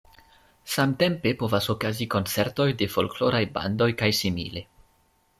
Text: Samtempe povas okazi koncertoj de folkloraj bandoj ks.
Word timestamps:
Samtempe 0.75 1.33
povas 1.41 1.67
okazi 1.73 2.07
koncertoj 2.15 2.67
de 2.79 2.87
folkloraj 2.93 3.43
bandoj 3.59 3.89
ks. 4.01 4.23